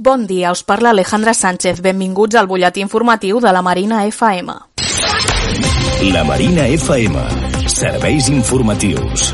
[0.00, 1.80] Bon dia, us parla Alejandra Sánchez.
[1.82, 4.54] Benvinguts al butlletí informatiu de la Marina FM.
[6.14, 7.26] La Marina FM.
[7.66, 9.32] Serveis informatius.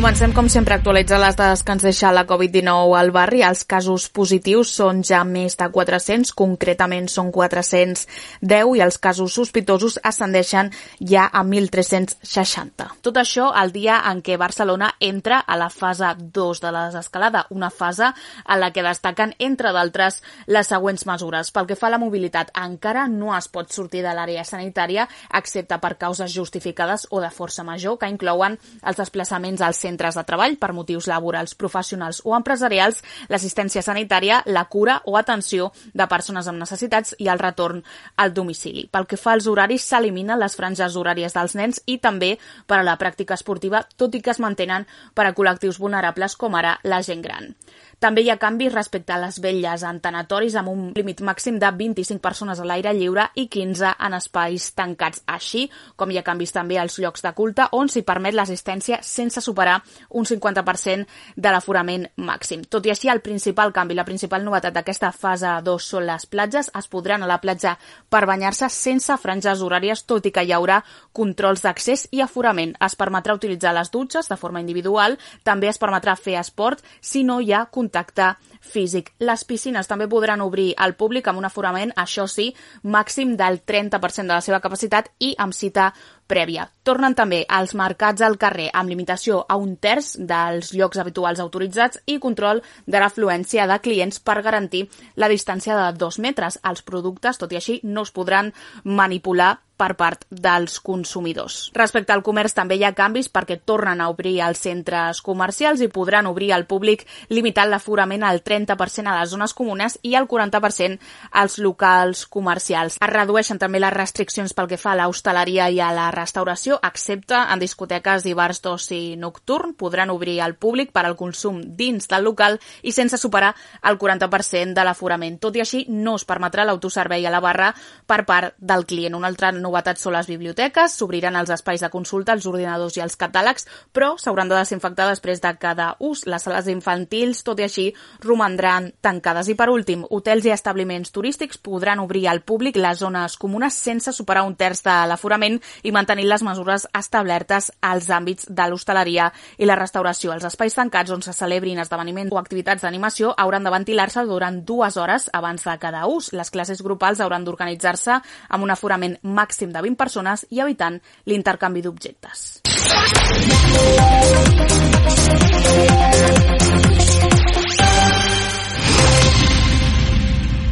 [0.00, 3.42] Comencem, com sempre, a actualitzar les dades que ens deixa la Covid-19 al barri.
[3.44, 8.06] Els casos positius són ja més de 400, concretament són 410,
[8.48, 10.70] i els casos sospitosos ascendeixen
[11.04, 12.86] ja a 1.360.
[13.04, 17.44] Tot això el dia en què Barcelona entra a la fase 2 de la desescalada,
[17.50, 21.52] una fase a la que destaquen, entre d'altres, les següents mesures.
[21.52, 25.76] Pel que fa a la mobilitat, encara no es pot sortir de l'àrea sanitària, excepte
[25.76, 30.24] per causes justificades o de força major, que inclouen els desplaçaments al centre centres de
[30.26, 36.48] treball per motius laborals, professionals o empresarials, l'assistència sanitària, la cura o atenció de persones
[36.48, 37.82] amb necessitats i el retorn
[38.16, 38.86] al domicili.
[38.90, 42.86] Pel que fa als horaris, s'eliminen les franges horàries dels nens i també per a
[42.86, 47.02] la pràctica esportiva, tot i que es mantenen per a col·lectius vulnerables com ara la
[47.06, 47.54] gent gran.
[48.00, 51.68] També hi ha canvis respecte a les velles en tanatoris amb un límit màxim de
[51.76, 55.66] 25 persones a l'aire lliure i 15 en espais tancats, així
[56.00, 59.74] com hi ha canvis també als llocs de culte on s'hi permet l'assistència sense superar
[60.16, 61.04] un 50%
[61.36, 62.62] de l'aforament màxim.
[62.64, 66.72] Tot i així, el principal canvi, la principal novetat d'aquesta fase 2 són les platges.
[66.80, 67.74] Es podran a la platja
[68.08, 70.80] per banyar-se sense franges horàries, tot i que hi haurà
[71.12, 72.72] controls d'accés i aforament.
[72.80, 77.42] Es permetrà utilitzar les dutxes de forma individual, també es permetrà fer esport si no
[77.44, 79.10] hi ha controls contacte físic.
[79.18, 84.28] Les piscines també podran obrir al públic amb un aforament, això sí, màxim del 30%
[84.28, 85.92] de la seva capacitat i amb cita
[86.30, 86.68] prèvia.
[86.90, 92.02] Tornen també als mercats al carrer amb limitació a un terç dels llocs habituals autoritzats
[92.10, 94.82] i control de l'afluència de clients per garantir
[95.14, 96.58] la distància de dos metres.
[96.66, 98.50] Els productes, tot i així, no es podran
[98.82, 101.70] manipular per part dels consumidors.
[101.76, 105.88] Respecte al comerç també hi ha canvis perquè tornen a obrir els centres comercials i
[105.92, 111.00] podran obrir al públic limitant l'aforament al 30% a les zones comunes i al 40%
[111.42, 112.98] als locals comercials.
[113.00, 117.36] Es redueixen també les restriccions pel que fa a l'hostaleria i a la restauració, excepte
[117.36, 119.74] en discoteques i bars d'oci nocturn.
[119.78, 124.74] Podran obrir al públic per al consum dins del local i sense superar el 40%
[124.76, 125.38] de l'aforament.
[125.40, 127.70] Tot i així, no es permetrà l'autoservei a la barra
[128.06, 129.16] per part del client.
[129.18, 133.16] Una altra novetat són les biblioteques, s'obriran els espais de consulta, els ordinadors i els
[133.20, 136.26] catàlegs, però s'hauran de desinfectar després de cada ús.
[136.26, 137.88] Les sales infantils, tot i així,
[138.24, 139.48] romandran tancades.
[139.48, 144.12] I per últim, hotels i establiments turístics podran obrir al públic les zones comunes sense
[144.12, 149.68] superar un terç de l'aforament i mantenir les mesures establertes als àmbits de l'hostaleria i
[149.68, 150.32] la restauració.
[150.34, 154.96] Els espais tancats on se celebrin esdeveniments o activitats d'animació hauran de ventilar-se durant dues
[154.96, 156.32] hores abans de cada ús.
[156.32, 161.82] Les classes grupals hauran d'organitzar-se amb un aforament màxim de 20 persones i evitant l'intercanvi
[161.82, 162.60] d'objectes.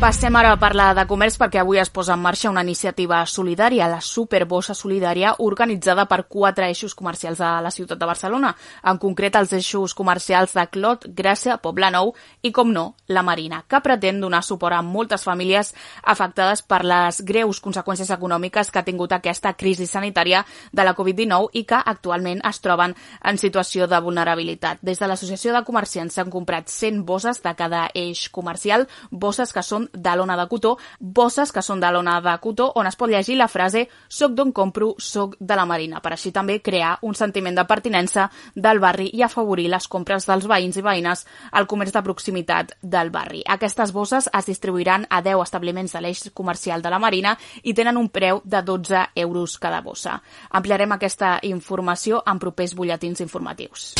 [0.00, 3.84] Passem ara a parlar de comerç perquè avui es posa en marxa una iniciativa solidària,
[3.84, 9.36] la Superbossa Solidària, organitzada per quatre eixos comercials de la ciutat de Barcelona, en concret
[9.36, 14.40] els eixos comercials de Clot, Gràcia, Poblenou i, com no, la Marina, que pretén donar
[14.40, 19.84] suport a moltes famílies afectades per les greus conseqüències econòmiques que ha tingut aquesta crisi
[19.84, 20.40] sanitària
[20.72, 24.80] de la Covid-19 i que actualment es troben en situació de vulnerabilitat.
[24.80, 29.60] Des de l'Associació de Comerciants s'han comprat 100 bosses de cada eix comercial, bosses que
[29.60, 33.10] són de l'ona de cotó, bosses que són de l'ona de cotó, on es pot
[33.10, 37.14] llegir la frase «Soc d'on compro, soc de la Marina», per així també crear un
[37.14, 41.92] sentiment de pertinença del barri i afavorir les compres dels veïns i veïnes al comerç
[41.94, 43.42] de proximitat del barri.
[43.46, 47.96] Aquestes bosses es distribuiran a 10 establiments de l'eix comercial de la Marina i tenen
[47.96, 50.20] un preu de 12 euros cada bossa.
[50.50, 53.94] Ampliarem aquesta informació en propers butlletins informatius.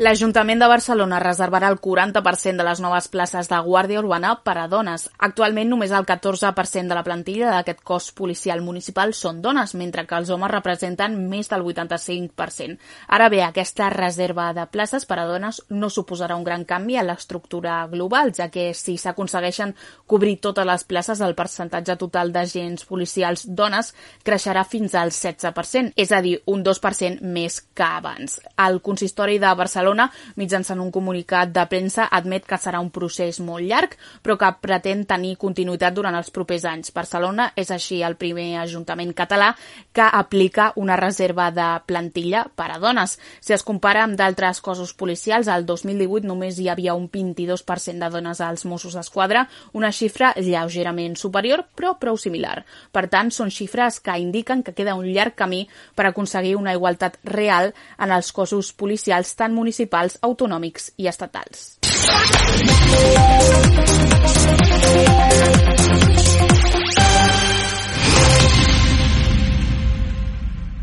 [0.00, 4.62] L'Ajuntament de Barcelona reservarà el 40% de les noves places de Guàrdia Urbana per a
[4.72, 5.02] dones.
[5.26, 10.16] Actualment només el 14% de la plantilla d'aquest cos policial municipal són dones, mentre que
[10.16, 12.78] els homes representen més del 85%.
[13.12, 17.04] Ara bé, aquesta reserva de places per a dones no suposarà un gran canvi a
[17.04, 19.76] l'estructura global, ja que si s'aconsegueixen
[20.06, 23.92] cobrir totes les places, el percentatge total d'agents policials dones
[24.24, 28.40] creixerà fins al 16%, és a dir, un 2% més que abans.
[28.56, 33.40] El consistori de Barcelona Barcelona, mitjançant un comunicat de premsa, admet que serà un procés
[33.42, 36.92] molt llarg, però que pretén tenir continuïtat durant els propers anys.
[36.94, 39.54] Barcelona és així el primer ajuntament català
[39.92, 43.18] que aplica una reserva de plantilla per a dones.
[43.40, 48.10] Si es compara amb d'altres cossos policials, al 2018 només hi havia un 22% de
[48.10, 52.64] dones als Mossos d'Esquadra, una xifra lleugerament superior, però prou similar.
[52.92, 55.66] Per tant, són xifres que indiquen que queda un llarg camí
[55.96, 59.79] per aconseguir una igualtat real en els cossos policials tant municipals,
[60.22, 61.80] autonòmics i estatals.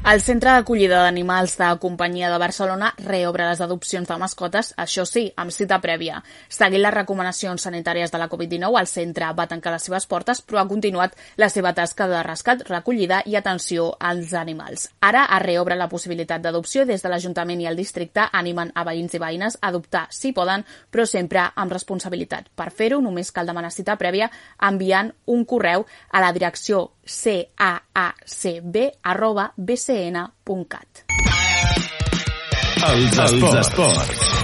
[0.07, 5.25] El Centre d'Acollida d'Animals de Companyia de Barcelona reobre les adopcions de mascotes, això sí,
[5.35, 6.21] amb cita prèvia.
[6.47, 10.61] Seguint les recomanacions sanitàries de la Covid-19, el centre va tancar les seves portes, però
[10.61, 14.87] ha continuat la seva tasca de rescat, recollida i atenció als animals.
[15.03, 19.19] Ara es reobre la possibilitat d'adopció des de l'Ajuntament i el districte animen a veïns
[19.19, 22.47] i veïnes a adoptar si poden, però sempre amb responsabilitat.
[22.55, 24.31] Per fer-ho, només cal demanar cita prèvia
[24.71, 28.81] enviant un correu a la direcció caacb.bcn.cat.
[32.87, 34.36] Els esports.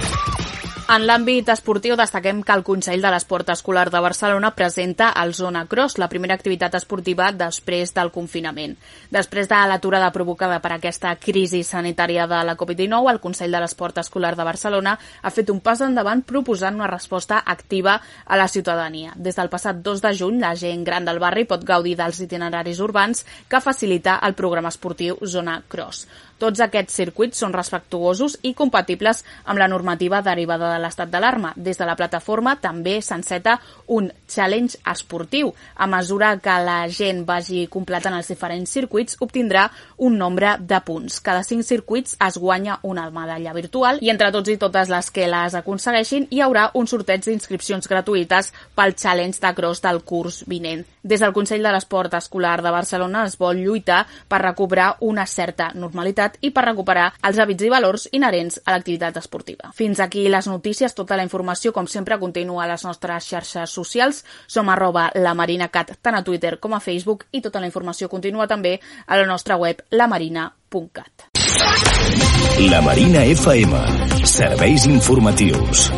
[0.84, 5.62] En l'àmbit esportiu destaquem que el Consell de l'Esport Escolar de Barcelona presenta el Zona
[5.64, 8.74] Cross, la primera activitat esportiva després del confinament.
[9.08, 14.02] Després de l'aturada provocada per aquesta crisi sanitària de la Covid-19, el Consell de l'Esport
[14.02, 14.92] Escolar de Barcelona
[15.22, 17.96] ha fet un pas endavant proposant una resposta activa
[18.26, 19.16] a la ciutadania.
[19.16, 22.84] Des del passat 2 de juny, la gent gran del barri pot gaudir dels itineraris
[22.84, 26.04] urbans que facilita el programa esportiu Zona Cross.
[26.38, 31.52] Tots aquests circuits són respectuosos i compatibles amb la normativa derivada de l'estat d'alarma.
[31.56, 35.52] Des de la plataforma també s'enceta un challenge esportiu.
[35.76, 41.20] A mesura que la gent vagi completant els diferents circuits, obtindrà un nombre de punts.
[41.20, 45.28] Cada cinc circuits es guanya una medalla virtual i entre tots i totes les que
[45.30, 50.84] les aconsegueixin hi haurà un sorteig d'inscripcions gratuïtes pel challenge de cross del curs vinent.
[51.04, 55.70] Des del Consell de l'Esport Escolar de Barcelona es vol lluitar per recobrar una certa
[55.74, 59.72] normalitat i per recuperar els hàbits i valors inherents a l'activitat esportiva.
[59.74, 64.24] Fins aquí les notícies, tota la informació, com sempre, continua a les nostres xarxes socials.
[64.46, 68.08] Som arroba la Marina Cat, tant a Twitter com a Facebook, i tota la informació
[68.08, 71.30] continua també a la nostra web lamarina.cat.
[72.70, 74.24] La Marina FM.
[74.24, 75.90] Serveis informatius.